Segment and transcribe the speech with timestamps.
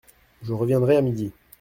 [0.41, 1.31] Je reviendrai à midi!